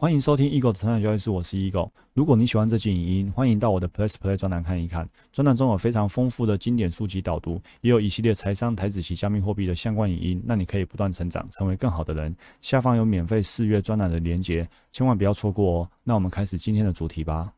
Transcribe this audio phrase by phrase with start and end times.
[0.00, 1.90] 欢迎收听 Eagle 的成长交易室，我是 Eagle。
[2.14, 5.08] 如果你喜欢这期影音，欢迎到我的 Plus Play 专栏看一看。
[5.32, 12.32] 专栏中有非常丰富的经典书籍导读，也有一系列财商、台子及加密货币的相关影音，让你可以不断成长，成为更好的人。
[12.62, 15.90] 下方有免费试阅专栏的连结，千万不要错过哦。
[16.04, 17.52] 那我们开始今天的主题吧。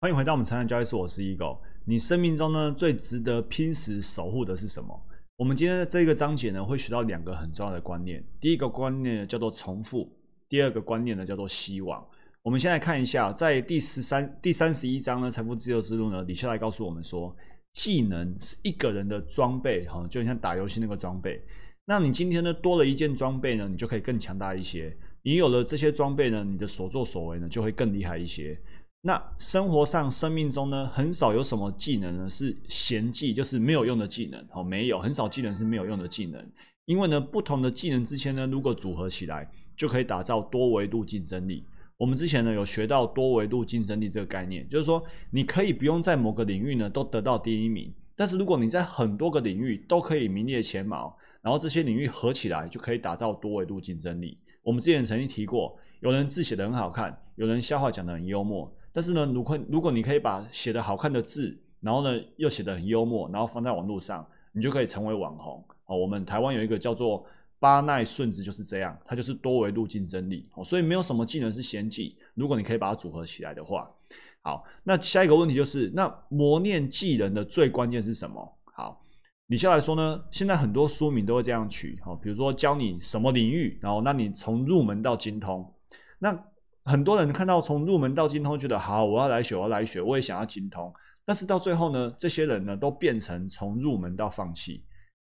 [0.00, 1.58] 欢迎回到我们成长交易室，我是 Eagle。
[1.84, 5.00] 你生命中呢最值得拼死守护的是什么？
[5.36, 8.24] 我们今天的这个章节呢会学到两个很重要的观念。
[8.40, 10.10] 第一个观念叫做重复。
[10.54, 12.00] 第二个观念呢，叫做希望。
[12.40, 17.34] 我们先来看一下，在第十三、第三十一章呢，《财富自由之路》呢，李笑来告诉我们说，
[17.72, 21.42] 技能是一个人的装备，哈，就像打游戏那个装备。
[21.84, 24.96] 那你今天呢，多了一件装备呢，你就可以更强大一些。
[25.24, 28.56] 你有了这些装备呢，你的所作所为呢，就会更厉害一些。
[29.00, 36.40] 那生活上、生命中呢，很少有什么技能呢是闲技，就是没有用的技能，哦，没有，很少技能是没有用的技能。
[36.84, 41.64] 因为呢，不同的技能之间呢，如果组合起来，就可以打造多维度竞争力。
[41.96, 54.36] 我们之前呢有学到多维度竞争力这个概念，就是说你可以不用在某个领域呢都得到第一名，但是如果你在很多个领域都可以名列前茅，然后这些领域合起来就可以打造多维度竞争力。
[54.62, 65.64] 我们之前曾经提过，有人字写得很好看，有人笑话讲得很幽默，但是呢，如果如果你可以把写得好看的字，然后呢又写得很幽默，然后放在网络上，你就可以成为网红。
[65.86, 67.24] 哦，我们台湾有一个叫做
[67.58, 70.48] 巴奈顺子，就是这样，它就是多维度竞争力。
[70.54, 73.90] 哦，所以没有什么技能是先技，如果你可以把它组合起来的话。
[74.42, 78.58] 好，那下一个问题就是，那磨练技能的最关键是什么？
[78.74, 79.02] 好，
[79.46, 85.66] 李笑来说呢，现在很多书名都会这样取，哦，比如说教你什么领域，然后那你从入门到精通。
[86.18, 86.38] 那
[86.84, 90.92] 很多人看到从入门到精通，觉得好，我要来学，我要来学，我也想要精通。
[91.24, 94.84] 但是到最后呢，这些人呢都变成从入门到放弃。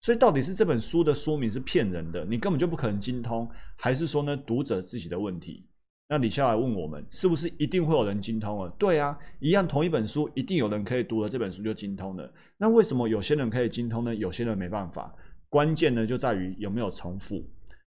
[0.00, 5.66] 所以到底是这本书的书名是骗人的，你根本就不可能精通，还是说呢读者自己的问题？
[6.08, 8.68] 那李笑来问我们，是不是一定会有人精通了？
[8.78, 12.32] 对啊，一样同一本书，一定有人可以读了这本书就精通了。
[12.56, 14.14] 那为什么有些人可以精通呢？
[14.14, 15.14] 有些人没办法？
[15.48, 17.44] 关键呢就在于有没有重复。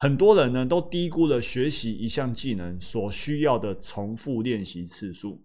[0.00, 5.40] 很多人呢都低估了学习一项技能所需要的重复练习次数。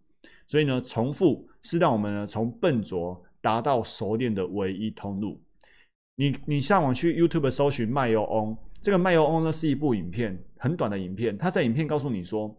[0.47, 5.39] 所以呢，重复是让我们呢从笨拙达到熟练的唯一通路。
[6.19, 11.37] 你你上网去 YouTube 搜寻卖油翁，这个卖油翁呢是一部影片，很短的影片。
[11.37, 12.53] 他在影片告诉你说，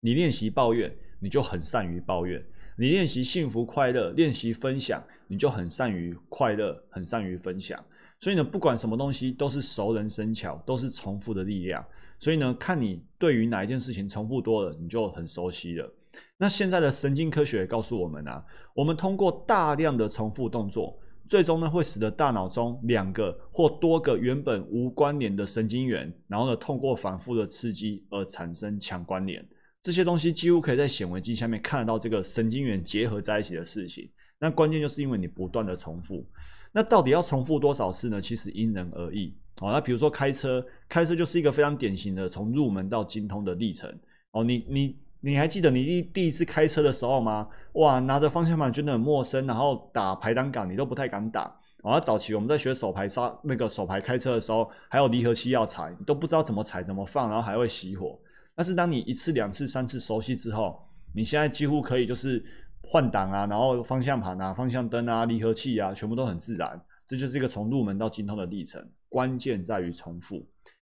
[0.00, 0.90] 你练习抱怨，
[1.20, 2.40] 你就很善于抱怨；
[2.78, 7.78] 你练习幸福快乐，练习分享，你就很善于快乐，很善于分享。
[8.18, 11.84] 所以呢，不管什么东西都是熟能生巧，都是重复的力量。
[12.18, 15.92] 所以呢，看你对于哪一件事情重复多了，你就很熟悉了。
[16.38, 18.42] 那现在的神经科学告诉我们啊，
[18.72, 20.98] 我们通过大量的重复动作。
[21.28, 29.46] 最终呢，会使得大脑中两个或多个原本无关联的神经元，然后呢，通过反复的刺激而产生强关联。
[29.82, 34.10] 这些东西几乎可以在显微镜下面看得到这个神经元结合在一起的事情。
[34.38, 36.26] 那关键就是因为你不断的重复。
[36.72, 38.20] 那到底要重复多少次呢？
[38.20, 39.36] 其实因人而异。
[39.60, 43.90] 哦，那比如说开车，开车就是一个非常典型的从入门到精通的历程。
[44.32, 44.96] 哦，你你。
[45.20, 47.48] 你还记得你第第一次开车的时候吗？
[47.72, 51.54] 哇，拿着方向盘真的很陌生，然后打排挡杆你都不太敢打。
[51.82, 58.18] 然后早期我们在学手排刹那个手排开车的时候，还有离合器要踩，你都不知道怎么踩怎么放，然后还会熄火。
[58.54, 60.80] 但是当你一次两次三次熟悉之后，
[61.14, 62.44] 你现在几乎可以就是
[62.82, 66.80] 换挡啊，然后方向盘啊、方向灯啊、离合器啊，全部都很自然。
[67.06, 70.44] 这就是一个从入门到精通的历程，关键在于重复。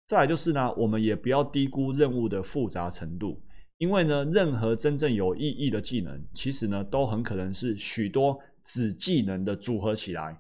[0.06, 3.42] 再来就是呢，我们也不要低估任务的复杂程度。
[3.78, 10.40] 因为呢，任何真正有意义的技能，其实呢，都很可能是许多子技能的组合起来。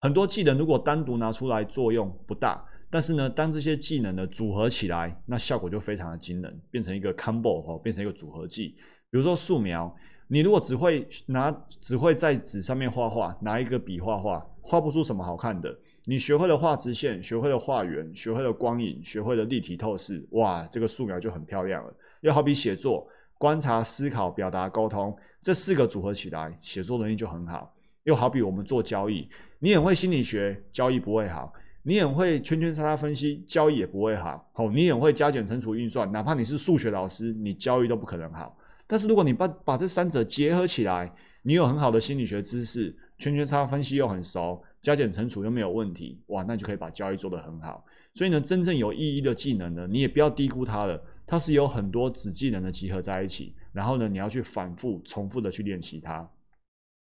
[0.00, 8.68] 很多技能如果单独拿出来作用不大，但是呢，当这些技能的组合起来，那效果就非常的惊人，变成一个 combo 哦，变成一个组合技。
[9.10, 9.94] 比如说素描，
[10.26, 15.76] 你如果只会拿只会在纸上面画画，拿一个笔画画，画不出什么好看的。
[16.06, 21.94] 你学会了画直线，学会了画圆，学会了光影，学会了立体透视，哇，这个素描就很漂亮了。
[22.20, 23.06] 又好比写作、
[23.38, 27.74] 观察、思考、表达、沟通这四个组合起来，写作能力就很好。
[28.04, 29.28] 又好比我们做交易，
[29.58, 31.52] 你很会心理学，交易不会好；
[31.82, 34.50] 你很会圈圈叉叉分析，交易也不会好。
[34.54, 38.56] 哦，你很会加减乘除运算，哪怕你是数学老师，你交易都不可能好。
[38.86, 41.12] 但是如果你把把这三者结合起来，
[41.42, 47.84] 你有很好的心理学知识，圈圈叉叉分析又很熟，加减乘除又没有问题，哇，那就可以把交易做得很好。
[48.14, 51.00] 所以呢，真正有意义的技能呢，你也不要低估它了。
[51.30, 56.28] 它是有很多子技能的集合在一起，然后呢，你要去反复、重复的去练习它。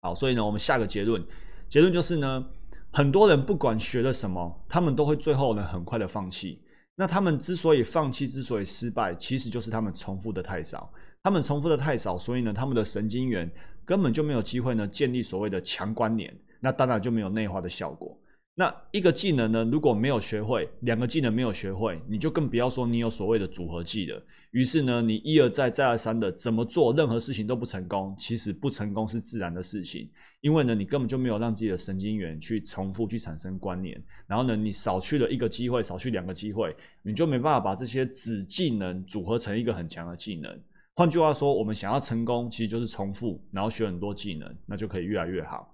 [0.00, 1.24] 好，所以呢，我们下个结论，
[1.68, 2.44] 结论就是呢，
[2.90, 6.60] 很多人不管学了什么，他们都会最后呢很快的放弃。
[6.96, 10.92] 那他们之所以放弃，之所以失败，其实就是他们重复的太少。
[11.22, 13.48] 他们重复的太少，所以呢，他们的神经元
[13.84, 18.20] 根本就没有机会呢建立所谓的强关联，那当然就没有内化的效果。
[18.58, 24.20] 那一个技能呢，如果没有学会，两个技能没有学会，你就更不要说你有所谓的组合技了。
[24.50, 28.12] 于是呢，你一而再、再而三的怎么做任何事情都不成功。
[28.18, 30.10] 其实不成功是自然的事情，
[30.40, 33.96] 因为呢，你根本就没有让自己的神经元去重复、去产生关联。
[34.26, 36.74] 然后呢，你少去了一个机会，少去两个机会，
[37.04, 40.60] 你就没办法把这些子技能组合成一个很强的技能。
[40.96, 45.72] 换句话说，我们想要成功，其实就是重复，然后学很多技能，那就可以越来越好。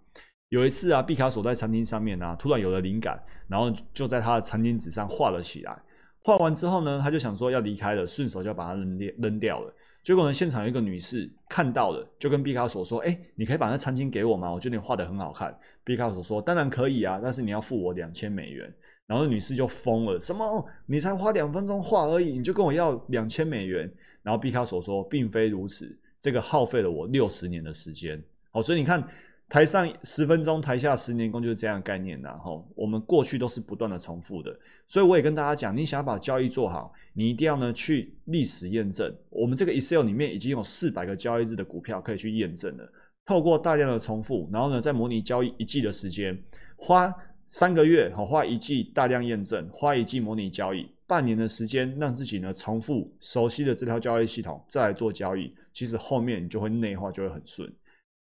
[0.50, 5.76] 有一次啊，毕卡索在餐厅上面啊，突然有了灵感，然后就在他的餐巾纸上画了起来。
[6.20, 9.74] 画完之后呢，他就想说要离开了，顺手就把它扔掉扔掉了。
[10.02, 14.52] 结果呢，现场有一个女士看到了，就跟毕卡索说：“哎，你可以把那餐巾给我吗？
[14.52, 18.72] 我觉得你画的很好看。”毕卡索说：“当然可以啊，但是你要付我两千美元。”
[19.06, 20.64] 然后女士就疯了：“什么？
[20.86, 23.90] 你才花两分钟画而已，你就跟我要两千美元？”
[24.22, 29.02] 然后毕卡索说：“并非如此，这个耗费了我六十年的时间。”好，所以你看。
[29.46, 32.20] 台上十分钟，台下十年功，就是这样的概念。
[32.22, 34.50] 然后我们过去都是不断的重复的，
[34.88, 39.14] 所以我也跟大家讲，你想要把交易做好，你一定要呢去历史验证。
[39.28, 42.92] 我们这个 Excel 里面已经有四百个交易日的股票可以去验证了。
[43.26, 46.36] 透过大量的重复，然后呢，在模拟交易一季的时间，
[46.76, 47.14] 花
[47.46, 57.70] 三个月，好，花一季大量验证，花一季模拟交易，半年的时间，让自己呢重复熟悉的这套交易系统，再来做交易，其实后面你就会内化，就会很顺。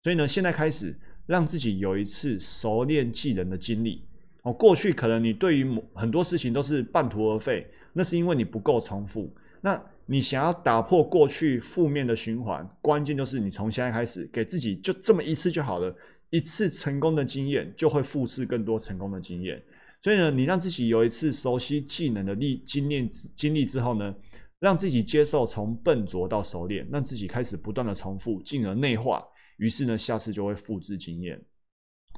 [0.02, 0.94] 所以呢，现在开始。
[1.26, 4.04] 让自己有一次熟练技能的经历
[4.42, 4.52] 哦。
[4.52, 9.32] 过去可能你对于很多事情都是半途而废，那是因为你不够重复。
[9.60, 15.94] 那你想要打破过去负面的循环，关键就是你从现在开始给自己就这么一次就好了，
[16.30, 19.62] 一次成功的经验就会复制更多成功的经验。
[20.02, 24.12] 所以呢，你让自己有一次熟悉技能的历经验经历之后呢，
[24.58, 29.24] 让自己接受从笨拙到熟练，让自己开始不断的重复，进而内化。
[29.62, 31.40] 于是呢，下次就会复制经验。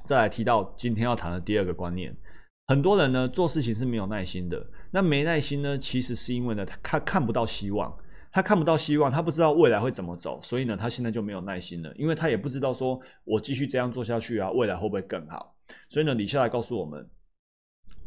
[0.03, 2.11] 再来提到今天要谈的第二个观念，
[2.65, 4.65] 很多人呢做事情是没有耐心的。
[4.89, 7.95] 那没耐心呢，其实是因为呢他看看不到希望，
[8.31, 15.55] 他看不到希望，他不知道未来会怎么走，所以呢他现在就没有耐心了，因为他也不知道说我继续这样做下去啊，未来会不会更好？
[15.87, 17.07] 所以呢，李下来告诉我们，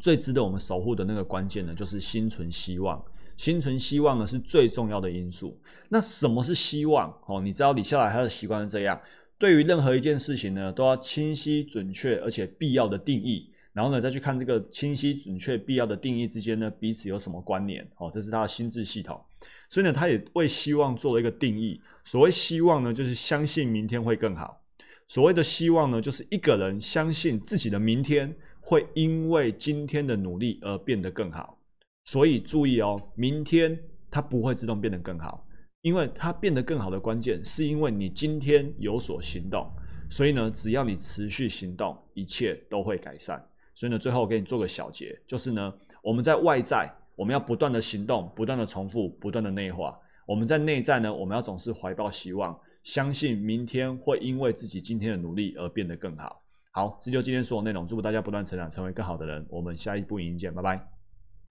[0.01, 3.01] 最值得我们守护的那个关键呢，就是心存希望。
[3.37, 5.61] 心存希望呢是最重要的因素。
[5.89, 7.09] 那什么是希望？
[7.29, 9.01] 哦，你知道李下来他的习惯是这样。
[9.39, 17.89] 对于任何一件事情呢，都要清晰、准确而且必要的定义，然后呢，再去看这个清晰、准确、必要的定义之间呢，彼此有什么关联？
[17.99, 19.21] 哦，这是他的心智系统。
[19.69, 21.81] 所以呢，他也为希望做了一个定义。
[22.03, 24.61] 所谓希望呢，就是相信明天会更好。
[25.07, 31.59] 所谓的希望呢，就是一个人相信自己的明天会因为今天的努力而变得更好。
[32.05, 33.79] 所以注意哦，明天
[34.11, 35.47] 它不会自动变得更好。
[35.83, 39.71] 因为它变得更好的关键，是因为你今天有所行动，
[40.11, 43.43] 所以呢，只要你持续行动，一切都会改善。
[43.75, 45.73] 所以呢，最后我给你做个小结，就是呢，
[46.03, 49.97] 我们在外在，我们要不断的行动，不断的重复，不断的内化；
[50.27, 56.43] 我们在内在呢，我们要总是怀抱希望，相信明天会因为自己今天的努力而变得更好。
[56.73, 59.47] 好，这就今天所有内容，祝福大家不断成长，成为更好的人。
[59.49, 60.98] 我们下一步影音见，拜拜。